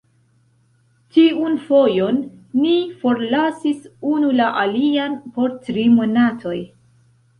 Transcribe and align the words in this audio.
Tiun 1.17 1.57
fojon, 1.65 2.17
ni 2.63 2.73
forlasis 3.03 3.85
unu 4.13 4.33
la 4.41 4.49
alian 4.63 5.21
por 5.37 5.55
tri 5.69 5.85
monatoj. 5.99 6.57